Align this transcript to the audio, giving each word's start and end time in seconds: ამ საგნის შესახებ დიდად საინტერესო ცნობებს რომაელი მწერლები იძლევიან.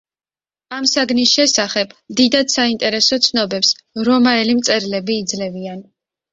ამ 0.77 0.87
საგნის 0.91 1.33
შესახებ 1.39 1.93
დიდად 2.21 2.53
საინტერესო 2.55 3.21
ცნობებს 3.29 3.73
რომაელი 4.11 4.59
მწერლები 4.63 5.23
იძლევიან. 5.25 5.89